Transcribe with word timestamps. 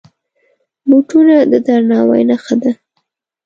بوټونه 0.89 1.35
د 1.51 1.53
درناوي 1.65 2.21
نښه 2.29 2.55
ده. 2.61 2.71